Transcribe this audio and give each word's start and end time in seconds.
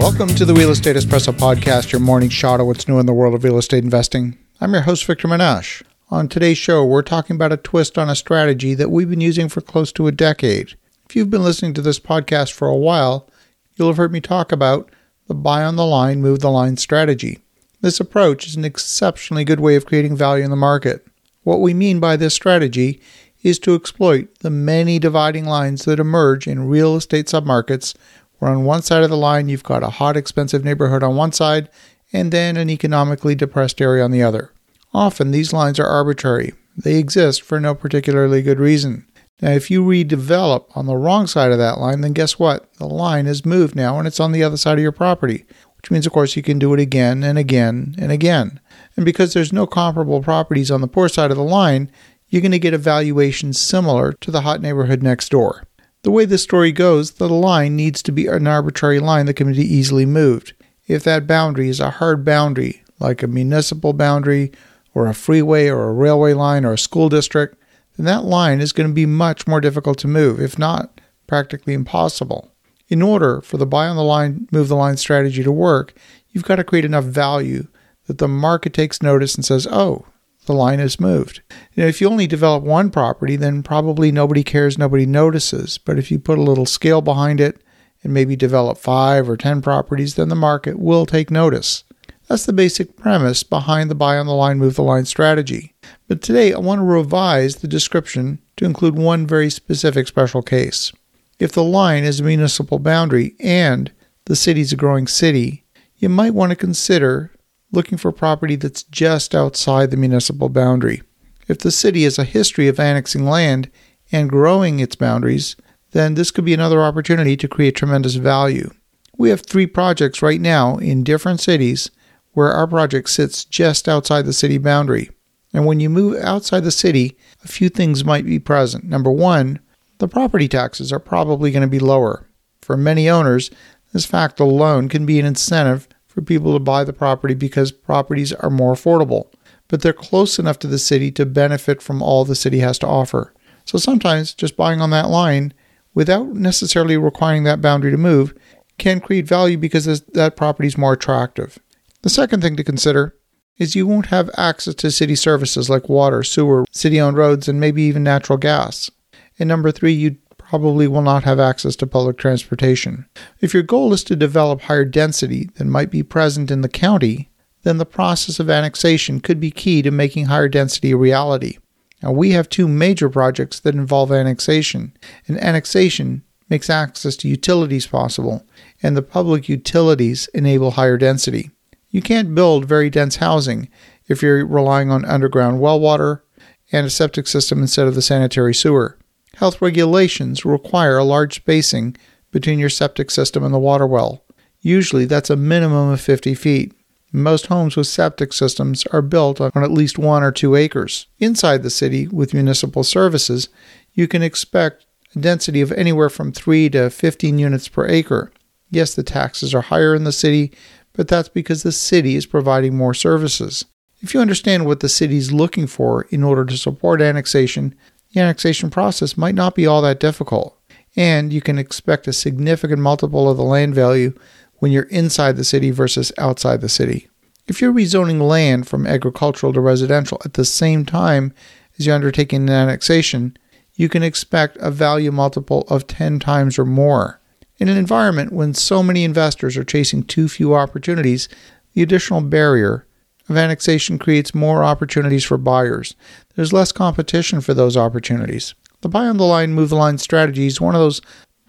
Welcome 0.00 0.28
to 0.28 0.46
the 0.46 0.54
Real 0.54 0.70
Estate 0.70 0.96
Espresso 0.96 1.30
Podcast, 1.30 1.92
your 1.92 2.00
morning 2.00 2.30
shot 2.30 2.58
of 2.58 2.66
what's 2.66 2.88
new 2.88 2.98
in 2.98 3.04
the 3.04 3.12
world 3.12 3.34
of 3.34 3.44
real 3.44 3.58
estate 3.58 3.84
investing. 3.84 4.38
I'm 4.58 4.72
your 4.72 4.82
host, 4.82 5.04
Victor 5.04 5.28
Menasce. 5.28 5.82
On 6.08 6.26
today's 6.26 6.56
show, 6.56 6.86
we're 6.86 7.02
talking 7.02 7.36
about 7.36 7.52
a 7.52 7.58
twist 7.58 7.98
on 7.98 8.08
a 8.08 8.14
strategy 8.14 8.72
that 8.72 8.90
we've 8.90 9.10
been 9.10 9.20
using 9.20 9.50
for 9.50 9.60
close 9.60 9.92
to 9.92 10.06
a 10.06 10.12
decade. 10.12 10.74
If 11.06 11.14
you've 11.14 11.28
been 11.28 11.44
listening 11.44 11.74
to 11.74 11.82
this 11.82 12.00
podcast 12.00 12.52
for 12.52 12.66
a 12.66 12.74
while, 12.74 13.28
you'll 13.76 13.88
have 13.88 13.98
heard 13.98 14.10
me 14.10 14.22
talk 14.22 14.52
about 14.52 14.90
the 15.26 15.34
buy 15.34 15.62
on 15.62 15.76
the 15.76 15.84
line, 15.84 16.22
move 16.22 16.40
the 16.40 16.50
line 16.50 16.78
strategy. 16.78 17.40
This 17.82 18.00
approach 18.00 18.46
is 18.46 18.56
an 18.56 18.64
exceptionally 18.64 19.44
good 19.44 19.60
way 19.60 19.76
of 19.76 19.84
creating 19.84 20.16
value 20.16 20.44
in 20.44 20.50
the 20.50 20.56
market. 20.56 21.06
What 21.42 21.60
we 21.60 21.74
mean 21.74 22.00
by 22.00 22.16
this 22.16 22.32
strategy 22.32 23.02
is 23.42 23.58
to 23.60 23.74
exploit 23.74 24.34
the 24.38 24.50
many 24.50 24.98
dividing 24.98 25.44
lines 25.44 25.84
that 25.84 26.00
emerge 26.00 26.46
in 26.46 26.68
real 26.68 26.96
estate 26.96 27.26
submarkets, 27.26 27.94
where 28.40 28.50
on 28.50 28.64
one 28.64 28.82
side 28.82 29.04
of 29.04 29.10
the 29.10 29.16
line 29.16 29.48
you've 29.48 29.62
got 29.62 29.84
a 29.84 29.90
hot, 29.90 30.16
expensive 30.16 30.64
neighborhood 30.64 31.04
on 31.04 31.14
one 31.14 31.30
side 31.30 31.70
and 32.12 32.32
then 32.32 32.56
an 32.56 32.68
economically 32.68 33.36
depressed 33.36 33.80
area 33.80 34.02
on 34.02 34.10
the 34.10 34.22
other. 34.22 34.50
Often 34.92 35.30
these 35.30 35.52
lines 35.52 35.78
are 35.78 35.86
arbitrary, 35.86 36.54
they 36.76 36.96
exist 36.96 37.42
for 37.42 37.60
no 37.60 37.74
particularly 37.74 38.42
good 38.42 38.58
reason. 38.58 39.06
Now, 39.40 39.52
if 39.52 39.70
you 39.70 39.82
redevelop 39.82 40.66
on 40.76 40.86
the 40.86 40.96
wrong 40.96 41.26
side 41.26 41.52
of 41.52 41.58
that 41.58 41.78
line, 41.78 42.00
then 42.00 42.12
guess 42.12 42.38
what? 42.38 42.72
The 42.74 42.86
line 42.86 43.26
has 43.26 43.46
moved 43.46 43.74
now 43.74 43.98
and 43.98 44.06
it's 44.06 44.20
on 44.20 44.32
the 44.32 44.42
other 44.42 44.56
side 44.56 44.78
of 44.78 44.82
your 44.82 44.92
property, 44.92 45.46
which 45.76 45.90
means, 45.90 46.06
of 46.06 46.12
course, 46.12 46.36
you 46.36 46.42
can 46.42 46.58
do 46.58 46.74
it 46.74 46.80
again 46.80 47.22
and 47.22 47.38
again 47.38 47.94
and 47.98 48.12
again. 48.12 48.60
And 48.96 49.04
because 49.04 49.32
there's 49.32 49.52
no 49.52 49.66
comparable 49.66 50.22
properties 50.22 50.70
on 50.70 50.82
the 50.82 50.88
poor 50.88 51.08
side 51.08 51.30
of 51.30 51.38
the 51.38 51.42
line, 51.42 51.90
you're 52.28 52.42
going 52.42 52.52
to 52.52 52.58
get 52.58 52.74
a 52.74 52.78
valuation 52.78 53.52
similar 53.52 54.12
to 54.12 54.30
the 54.30 54.42
hot 54.42 54.60
neighborhood 54.60 55.02
next 55.02 55.30
door. 55.30 55.64
The 56.02 56.10
way 56.10 56.24
this 56.24 56.42
story 56.42 56.72
goes, 56.72 57.12
the 57.12 57.28
line 57.28 57.76
needs 57.76 58.02
to 58.04 58.12
be 58.12 58.26
an 58.26 58.46
arbitrary 58.46 59.00
line 59.00 59.26
that 59.26 59.34
can 59.34 59.52
be 59.52 59.58
easily 59.58 60.06
moved. 60.06 60.54
If 60.86 61.04
that 61.04 61.26
boundary 61.26 61.68
is 61.68 61.78
a 61.78 61.90
hard 61.90 62.24
boundary, 62.24 62.82
like 62.98 63.22
a 63.22 63.26
municipal 63.26 63.92
boundary, 63.92 64.50
or 64.94 65.06
a 65.06 65.14
freeway, 65.14 65.68
or 65.68 65.88
a 65.88 65.92
railway 65.92 66.32
line, 66.32 66.64
or 66.64 66.72
a 66.72 66.78
school 66.78 67.08
district, 67.08 67.56
then 67.96 68.06
that 68.06 68.24
line 68.24 68.60
is 68.60 68.72
going 68.72 68.88
to 68.88 68.94
be 68.94 69.06
much 69.06 69.46
more 69.46 69.60
difficult 69.60 69.98
to 69.98 70.08
move, 70.08 70.40
if 70.40 70.58
not 70.58 71.00
practically 71.26 71.74
impossible. 71.74 72.50
In 72.88 73.02
order 73.02 73.40
for 73.42 73.56
the 73.56 73.66
buy 73.66 73.86
on 73.86 73.96
the 73.96 74.02
line, 74.02 74.48
move 74.50 74.68
the 74.68 74.76
line 74.76 74.96
strategy 74.96 75.44
to 75.44 75.52
work, 75.52 75.94
you've 76.30 76.44
got 76.44 76.56
to 76.56 76.64
create 76.64 76.84
enough 76.84 77.04
value 77.04 77.68
that 78.06 78.18
the 78.18 78.26
market 78.26 78.72
takes 78.72 79.02
notice 79.02 79.34
and 79.34 79.44
says, 79.44 79.66
oh, 79.70 80.06
the 80.50 80.56
line 80.56 80.80
is 80.80 80.98
moved. 80.98 81.42
If 81.76 82.00
you 82.00 82.08
only 82.08 82.26
develop 82.26 82.64
one 82.64 82.90
property, 82.90 83.36
then 83.36 83.62
probably 83.62 84.10
nobody 84.10 84.42
cares, 84.42 84.76
nobody 84.76 85.06
notices. 85.06 85.78
But 85.78 85.96
if 85.96 86.10
you 86.10 86.18
put 86.18 86.38
a 86.38 86.42
little 86.42 86.66
scale 86.66 87.00
behind 87.00 87.40
it 87.40 87.62
and 88.02 88.12
maybe 88.12 88.34
develop 88.34 88.76
five 88.76 89.30
or 89.30 89.36
10 89.36 89.62
properties, 89.62 90.16
then 90.16 90.28
the 90.28 90.34
market 90.34 90.80
will 90.80 91.06
take 91.06 91.30
notice. 91.30 91.84
That's 92.26 92.46
the 92.46 92.52
basic 92.52 92.96
premise 92.96 93.44
behind 93.44 93.90
the 93.90 93.94
buy 93.94 94.18
on 94.18 94.26
the 94.26 94.34
line, 94.34 94.58
move 94.58 94.74
the 94.74 94.82
line 94.82 95.04
strategy. 95.04 95.72
But 96.08 96.20
today 96.20 96.52
I 96.52 96.58
want 96.58 96.80
to 96.80 96.84
revise 96.84 97.56
the 97.56 97.68
description 97.68 98.40
to 98.56 98.64
include 98.64 98.96
one 98.96 99.28
very 99.28 99.50
specific 99.50 100.08
special 100.08 100.42
case. 100.42 100.92
If 101.38 101.52
the 101.52 101.62
line 101.62 102.02
is 102.02 102.18
a 102.18 102.24
municipal 102.24 102.80
boundary 102.80 103.36
and 103.38 103.92
the 104.24 104.34
city 104.34 104.62
is 104.62 104.72
a 104.72 104.76
growing 104.76 105.06
city, 105.06 105.64
you 105.96 106.08
might 106.08 106.34
want 106.34 106.50
to 106.50 106.56
consider 106.56 107.30
looking 107.72 107.98
for 107.98 108.12
property 108.12 108.56
that's 108.56 108.82
just 108.84 109.34
outside 109.34 109.90
the 109.90 109.96
municipal 109.96 110.48
boundary. 110.48 111.02
If 111.48 111.58
the 111.58 111.70
city 111.70 112.04
has 112.04 112.18
a 112.18 112.24
history 112.24 112.68
of 112.68 112.78
annexing 112.78 113.24
land 113.24 113.70
and 114.12 114.30
growing 114.30 114.80
its 114.80 114.96
boundaries, 114.96 115.56
then 115.92 116.14
this 116.14 116.30
could 116.30 116.44
be 116.44 116.54
another 116.54 116.82
opportunity 116.82 117.36
to 117.36 117.48
create 117.48 117.76
tremendous 117.76 118.14
value. 118.14 118.70
We 119.16 119.30
have 119.30 119.42
three 119.42 119.66
projects 119.66 120.22
right 120.22 120.40
now 120.40 120.76
in 120.76 121.04
different 121.04 121.40
cities 121.40 121.90
where 122.32 122.52
our 122.52 122.66
project 122.66 123.10
sits 123.10 123.44
just 123.44 123.88
outside 123.88 124.26
the 124.26 124.32
city 124.32 124.58
boundary. 124.58 125.10
And 125.52 125.66
when 125.66 125.80
you 125.80 125.90
move 125.90 126.22
outside 126.22 126.64
the 126.64 126.70
city, 126.70 127.18
a 127.44 127.48
few 127.48 127.68
things 127.68 128.04
might 128.04 128.24
be 128.24 128.38
present. 128.38 128.84
Number 128.84 129.10
one, 129.10 129.58
the 129.98 130.08
property 130.08 130.48
taxes 130.48 130.92
are 130.92 131.00
probably 131.00 131.50
going 131.50 131.62
to 131.62 131.68
be 131.68 131.80
lower. 131.80 132.28
For 132.62 132.76
many 132.76 133.10
owners, 133.10 133.50
this 133.92 134.06
fact 134.06 134.38
alone 134.38 134.88
can 134.88 135.04
be 135.04 135.18
an 135.18 135.26
incentive 135.26 135.88
for 136.10 136.22
people 136.22 136.52
to 136.52 136.58
buy 136.58 136.82
the 136.82 136.92
property 136.92 137.34
because 137.34 137.70
properties 137.70 138.32
are 138.32 138.50
more 138.50 138.74
affordable, 138.74 139.28
but 139.68 139.80
they're 139.80 139.92
close 139.92 140.40
enough 140.40 140.58
to 140.58 140.66
the 140.66 140.78
city 140.78 141.12
to 141.12 141.24
benefit 141.24 141.80
from 141.80 142.02
all 142.02 142.24
the 142.24 142.34
city 142.34 142.58
has 142.58 142.78
to 142.80 142.86
offer. 142.86 143.32
So 143.64 143.78
sometimes 143.78 144.34
just 144.34 144.56
buying 144.56 144.80
on 144.80 144.90
that 144.90 145.08
line 145.08 145.54
without 145.94 146.34
necessarily 146.34 146.96
requiring 146.96 147.44
that 147.44 147.62
boundary 147.62 147.92
to 147.92 147.96
move 147.96 148.34
can 148.76 149.00
create 149.00 149.28
value 149.28 149.56
because 149.56 149.84
that 149.84 150.36
property 150.36 150.66
is 150.66 150.76
more 150.76 150.94
attractive. 150.94 151.58
The 152.02 152.10
second 152.10 152.42
thing 152.42 152.56
to 152.56 152.64
consider 152.64 153.14
is 153.58 153.76
you 153.76 153.86
won't 153.86 154.06
have 154.06 154.30
access 154.36 154.74
to 154.74 154.90
city 154.90 155.14
services 155.14 155.70
like 155.70 155.88
water, 155.88 156.24
sewer, 156.24 156.64
city 156.72 157.00
owned 157.00 157.18
roads, 157.18 157.46
and 157.46 157.60
maybe 157.60 157.82
even 157.82 158.02
natural 158.02 158.38
gas. 158.38 158.90
And 159.38 159.48
number 159.48 159.70
three, 159.70 159.92
you 159.92 160.16
probably 160.50 160.88
will 160.88 161.00
not 161.00 161.22
have 161.22 161.38
access 161.38 161.76
to 161.76 161.86
public 161.86 162.18
transportation. 162.18 163.06
If 163.40 163.54
your 163.54 163.62
goal 163.62 163.92
is 163.92 164.02
to 164.02 164.16
develop 164.16 164.62
higher 164.62 164.84
density 164.84 165.48
than 165.54 165.70
might 165.70 165.92
be 165.92 166.02
present 166.02 166.50
in 166.50 166.62
the 166.62 166.68
county, 166.68 167.30
then 167.62 167.78
the 167.78 167.86
process 167.86 168.40
of 168.40 168.50
annexation 168.50 169.20
could 169.20 169.38
be 169.38 169.52
key 169.52 169.80
to 169.82 169.92
making 169.92 170.26
higher 170.26 170.48
density 170.48 170.90
a 170.90 170.96
reality. 170.96 171.58
Now, 172.02 172.10
we 172.10 172.32
have 172.32 172.48
two 172.48 172.66
major 172.66 173.08
projects 173.08 173.60
that 173.60 173.76
involve 173.76 174.10
annexation, 174.10 174.92
and 175.28 175.38
annexation 175.38 176.24
makes 176.48 176.68
access 176.68 177.14
to 177.18 177.28
utilities 177.28 177.86
possible, 177.86 178.44
and 178.82 178.96
the 178.96 179.02
public 179.02 179.48
utilities 179.48 180.28
enable 180.34 180.72
higher 180.72 180.96
density. 180.96 181.52
You 181.90 182.02
can't 182.02 182.34
build 182.34 182.64
very 182.64 182.90
dense 182.90 183.16
housing 183.16 183.68
if 184.08 184.20
you're 184.20 184.44
relying 184.44 184.90
on 184.90 185.04
underground 185.04 185.60
well 185.60 185.78
water 185.78 186.24
and 186.72 186.88
a 186.88 186.90
septic 186.90 187.28
system 187.28 187.60
instead 187.62 187.86
of 187.86 187.94
the 187.94 188.02
sanitary 188.02 188.52
sewer. 188.52 188.98
Health 189.40 189.62
regulations 189.62 190.44
require 190.44 190.98
a 190.98 191.02
large 191.02 191.36
spacing 191.36 191.96
between 192.30 192.58
your 192.58 192.68
septic 192.68 193.10
system 193.10 193.42
and 193.42 193.54
the 193.54 193.58
water 193.58 193.86
well. 193.86 194.22
Usually, 194.60 195.06
that's 195.06 195.30
a 195.30 195.34
minimum 195.34 195.88
of 195.88 195.98
50 196.02 196.34
feet. 196.34 196.74
Most 197.10 197.46
homes 197.46 197.74
with 197.74 197.86
septic 197.86 198.34
systems 198.34 198.84
are 198.88 199.00
built 199.00 199.40
on 199.40 199.50
at 199.54 199.70
least 199.70 199.98
one 199.98 200.22
or 200.22 200.30
two 200.30 200.56
acres. 200.56 201.06
Inside 201.20 201.62
the 201.62 201.70
city, 201.70 202.06
with 202.06 202.34
municipal 202.34 202.84
services, 202.84 203.48
you 203.94 204.06
can 204.06 204.22
expect 204.22 204.84
a 205.16 205.18
density 205.18 205.62
of 205.62 205.72
anywhere 205.72 206.10
from 206.10 206.32
3 206.32 206.68
to 206.68 206.90
15 206.90 207.38
units 207.38 207.66
per 207.66 207.88
acre. 207.88 208.30
Yes, 208.70 208.94
the 208.94 209.02
taxes 209.02 209.54
are 209.54 209.62
higher 209.62 209.94
in 209.94 210.04
the 210.04 210.12
city, 210.12 210.52
but 210.92 211.08
that's 211.08 211.30
because 211.30 211.62
the 211.62 211.72
city 211.72 212.14
is 212.14 212.26
providing 212.26 212.76
more 212.76 212.92
services. 212.92 213.64
If 214.02 214.12
you 214.12 214.20
understand 214.20 214.66
what 214.66 214.80
the 214.80 214.88
city 214.90 215.16
is 215.16 215.32
looking 215.32 215.66
for 215.66 216.02
in 216.10 216.22
order 216.22 216.44
to 216.44 216.58
support 216.58 217.00
annexation, 217.00 217.74
the 218.12 218.20
annexation 218.20 218.70
process 218.70 219.16
might 219.16 219.34
not 219.34 219.54
be 219.54 219.66
all 219.66 219.82
that 219.82 220.00
difficult, 220.00 220.58
and 220.96 221.32
you 221.32 221.40
can 221.40 221.58
expect 221.58 222.08
a 222.08 222.12
significant 222.12 222.80
multiple 222.80 223.30
of 223.30 223.36
the 223.36 223.44
land 223.44 223.74
value 223.74 224.12
when 224.56 224.72
you're 224.72 224.84
inside 224.84 225.36
the 225.36 225.44
city 225.44 225.70
versus 225.70 226.12
outside 226.18 226.60
the 226.60 226.68
city. 226.68 227.08
If 227.46 227.60
you're 227.60 227.72
rezoning 227.72 228.20
land 228.20 228.68
from 228.68 228.86
agricultural 228.86 229.52
to 229.52 229.60
residential 229.60 230.20
at 230.24 230.34
the 230.34 230.44
same 230.44 230.84
time 230.84 231.32
as 231.78 231.86
you're 231.86 231.94
undertaking 231.94 232.42
an 232.42 232.54
annexation, 232.54 233.36
you 233.74 233.88
can 233.88 234.02
expect 234.02 234.56
a 234.58 234.70
value 234.70 235.10
multiple 235.10 235.64
of 235.68 235.86
10 235.86 236.18
times 236.20 236.58
or 236.58 236.66
more. 236.66 237.20
In 237.58 237.68
an 237.68 237.76
environment 237.76 238.32
when 238.32 238.54
so 238.54 238.82
many 238.82 239.04
investors 239.04 239.56
are 239.56 239.64
chasing 239.64 240.02
too 240.02 240.28
few 240.28 240.54
opportunities, 240.54 241.28
the 241.72 241.82
additional 241.82 242.20
barrier 242.20 242.86
annexation 243.36 243.98
creates 243.98 244.34
more 244.34 244.64
opportunities 244.64 245.24
for 245.24 245.38
buyers. 245.38 245.94
There's 246.34 246.52
less 246.52 246.72
competition 246.72 247.40
for 247.40 247.54
those 247.54 247.76
opportunities. 247.76 248.54
The 248.80 248.88
buy 248.88 249.06
on 249.06 249.18
the 249.18 249.24
line, 249.24 249.52
move 249.52 249.68
the 249.68 249.76
line 249.76 249.98
strategy 249.98 250.46
is 250.46 250.60
one 250.60 250.74
of 250.74 250.80
those 250.80 251.00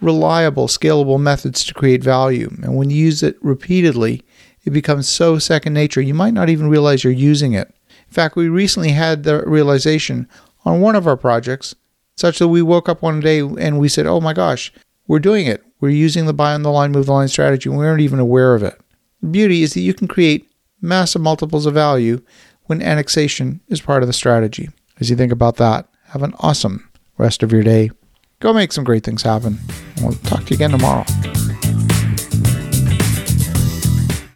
reliable, 0.02 0.68
scalable 0.68 1.19
methods 1.19 1.64
to 1.66 1.74
create 1.74 2.03
value. 2.03 2.50
And 2.62 2.75
when 2.75 2.89
you 2.89 2.98
use 2.98 3.24
it 3.24 3.38
repeatedly, 3.42 4.24
it 4.63 4.72
becomes 4.72 5.07
so 5.07 5.39
second 5.39 5.74
nature, 5.74 6.01
you 6.01 6.13
might 6.13 6.33
not 6.33 6.50
even 6.50 6.69
realize 6.69 7.04
you're 7.04 7.13
using 7.13 7.54
it. 7.54 7.74
In 7.89 8.13
fact, 8.13 8.36
we 8.36 8.50
recently 8.50 8.92
had 8.92 9.24
the 9.24 9.44
realization 9.45 10.28
on 10.66 10.81
one 10.81 10.95
of 10.95 11.07
our 11.07 11.18
projects, 11.18 11.75
such 12.16 12.39
that 12.39 12.50
we 12.50 12.62
woke 12.62 12.89
up 12.89 13.01
one 13.01 13.19
day 13.19 13.39
and 13.39 13.80
we 13.80 13.88
said, 13.88 14.06
oh 14.06 14.19
my 14.19 14.33
gosh, 14.33 14.72
we're 15.07 15.19
doing 15.19 15.48
it. 15.48 15.63
We're 15.80 15.89
using 15.89 16.25
the 16.25 16.33
buy 16.33 16.54
on 16.54 16.62
the 16.62 16.72
line, 16.72 16.92
move 16.92 17.07
the 17.07 17.13
line 17.13 17.28
strategy, 17.30 17.69
and 17.69 17.78
we 17.78 17.86
weren't 17.86 18.01
even 18.01 18.19
aware 18.19 18.54
of 18.54 18.62
it. 18.62 18.80
The 19.22 19.28
beauty 19.28 19.63
is 19.63 19.74
that 19.74 19.81
you 19.81 19.94
can 19.94 20.07
create 20.07 20.50
massive 20.81 21.22
multiples 21.22 21.66
of 21.66 21.74
value 21.74 22.22
when 22.66 22.81
annexation 22.81 23.62
is 23.68 23.81
part 23.81 24.04
of 24.04 24.07
the 24.07 24.13
strategy. 24.13 24.69
As 25.00 25.10
you 25.10 25.16
think 25.16 25.31
about 25.31 25.57
that, 25.57 25.88
have 26.10 26.24
an 26.24 26.33
awesome 26.39 26.89
rest 27.18 27.44
of 27.44 27.51
your 27.51 27.63
day. 27.63 27.92
Go 28.39 28.54
make 28.54 28.72
some 28.72 28.83
great 28.83 29.04
things 29.04 29.22
happen. 29.22 29.60
We'll 30.01 30.13
talk 30.13 30.45
to 30.45 30.50
you 30.51 30.56
again 30.56 30.72
tomorrow. 30.72 31.06